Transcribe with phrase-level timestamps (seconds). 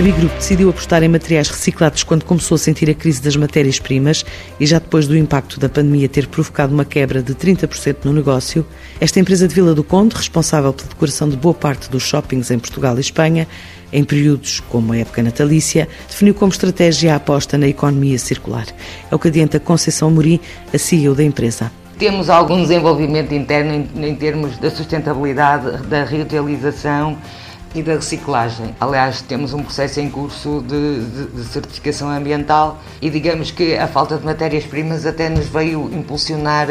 [0.00, 4.24] A Bigroup decidiu apostar em materiais reciclados quando começou a sentir a crise das matérias-primas
[4.58, 8.64] e já depois do impacto da pandemia ter provocado uma quebra de 30% no negócio.
[8.98, 12.58] Esta empresa de Vila do Conde, responsável pela decoração de boa parte dos shoppings em
[12.58, 13.46] Portugal e Espanha,
[13.92, 18.68] em períodos como a época natalícia, definiu como estratégia a aposta na economia circular.
[19.10, 20.40] É o que adianta Conceição Amorim,
[20.72, 21.70] a CEO da empresa.
[21.98, 27.18] Temos algum desenvolvimento interno em, em termos da sustentabilidade, da reutilização
[27.74, 28.74] e da reciclagem.
[28.80, 33.86] Aliás, temos um processo em curso de, de, de certificação ambiental e digamos que a
[33.86, 36.66] falta de matérias-primas até nos veio impulsionar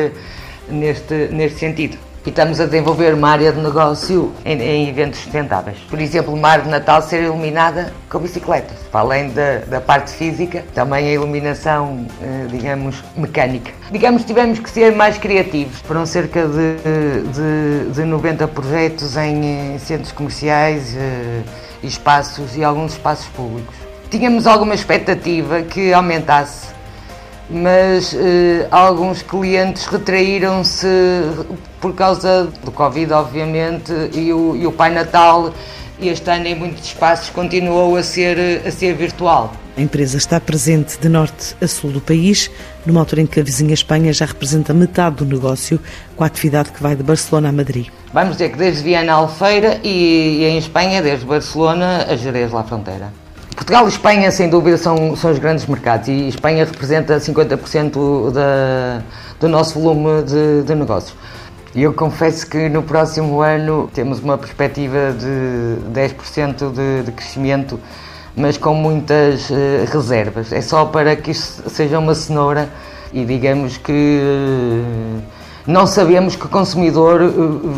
[0.70, 2.09] neste, neste sentido.
[2.30, 5.80] E estamos a desenvolver uma área de negócio em, em, eventos sustentáveis.
[5.90, 8.77] Por exemplo, uma árvore de Natal ser iluminada com bicicletas.
[8.91, 13.72] Para além da, da parte física, também a iluminação, eh, digamos, mecânica.
[13.90, 15.80] Digamos, tivemos que ser mais criativos.
[15.80, 16.76] Foram cerca de,
[17.34, 21.41] de, de 90 projetos em, em centros comerciais, eh,
[21.82, 23.74] espaços e alguns espaços públicos.
[24.12, 26.68] Tínhamos alguma expectativa que aumentasse
[27.49, 30.87] mas eh, alguns clientes retraíram-se
[31.81, 35.53] por causa do Covid, obviamente, e o, e o Pai Natal
[36.01, 39.51] este ano em muitos espaços continuou a ser, a ser virtual.
[39.75, 42.49] A empresa está presente de norte a sul do país,
[42.85, 45.79] numa altura em que a vizinha Espanha já representa metade do negócio,
[46.15, 47.87] com a atividade que vai de Barcelona a Madrid.
[48.13, 52.51] Vamos dizer que desde Viana a Alfeira e, e em Espanha desde Barcelona a Jerez,
[52.51, 53.11] lá fronteira.
[53.70, 59.03] Portugal e Espanha, sem dúvida, são, são os grandes mercados e Espanha representa 50% da,
[59.39, 61.15] do nosso volume de, de negócios.
[61.76, 67.79] E eu confesso que no próximo ano temos uma perspectiva de 10% de, de crescimento,
[68.35, 69.53] mas com muitas uh,
[69.94, 70.51] reservas.
[70.51, 72.67] É só para que isto seja uma cenoura
[73.13, 74.19] e digamos que.
[74.19, 75.38] Uh,
[75.69, 77.30] não sabemos que consumidor eh,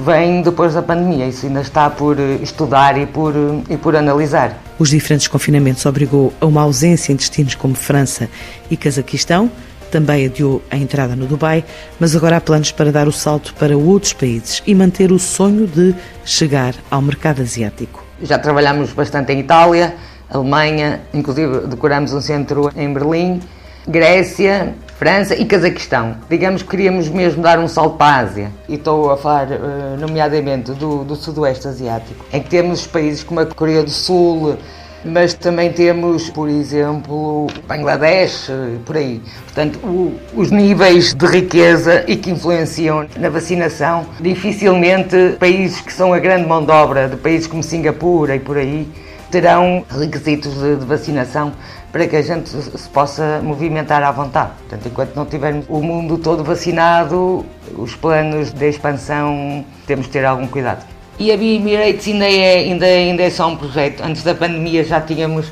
[0.06, 1.28] vem depois da pandemia.
[1.28, 4.57] Isso ainda está por eh, estudar e por, eh, e por analisar.
[4.79, 8.29] Os diferentes confinamentos obrigou a uma ausência em destinos como França
[8.69, 9.52] e Cazaquistão.
[9.91, 11.66] Também adiou a entrada no Dubai,
[12.00, 15.68] mas agora há planos para dar o salto para outros países e manter o sonho
[15.68, 18.02] de chegar ao mercado asiático.
[18.23, 19.96] Já trabalhamos bastante em Itália,
[20.29, 23.41] Alemanha, inclusive decoramos um centro em Berlim,
[23.85, 26.16] Grécia, França e Cazaquistão.
[26.29, 28.51] Digamos que queríamos mesmo dar um salto para a Ásia.
[28.69, 33.40] E estou a falar, uh, nomeadamente, do, do Sudoeste Asiático, em que temos países como
[33.40, 34.57] a Coreia do Sul,
[35.03, 39.19] mas também temos, por exemplo, Bangladesh, eh, por aí.
[39.45, 46.13] Portanto, o, os níveis de riqueza e que influenciam na vacinação, dificilmente países que são
[46.13, 48.88] a grande mão de obra, de países como Singapura e por aí,
[49.31, 51.53] terão requisitos de, de vacinação
[51.91, 54.51] para que a gente se possa movimentar à vontade.
[54.59, 60.25] Portanto, enquanto não tivermos o mundo todo vacinado, os planos de expansão temos de ter
[60.25, 60.85] algum cuidado.
[61.19, 64.03] E a Emirates ainda é, ainda, ainda é só um projeto.
[64.03, 65.51] Antes da pandemia já tínhamos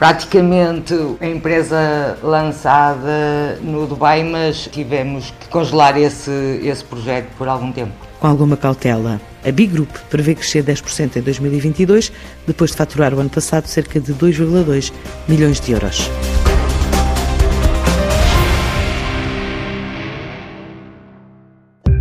[0.00, 6.30] praticamente a empresa lançada no Dubai, mas tivemos que congelar esse,
[6.64, 7.92] esse projeto por algum tempo.
[8.18, 12.10] Com alguma cautela, a Big Group prevê crescer 10% em 2022,
[12.46, 14.90] depois de faturar o ano passado cerca de 2,2
[15.28, 16.10] milhões de euros.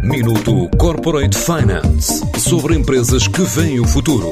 [0.01, 4.31] Minuto Corporate Finance sobre empresas que veem o futuro.